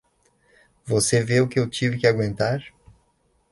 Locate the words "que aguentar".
1.99-2.59